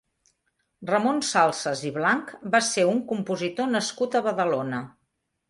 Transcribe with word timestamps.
Ramon 0.91 1.19
Salsas 1.31 1.83
i 1.89 1.91
Blanch 1.97 2.33
va 2.57 2.63
ser 2.69 2.87
un 2.95 3.03
compositor 3.13 3.71
nascut 3.77 4.19
a 4.19 4.25
Badalona. 4.31 4.83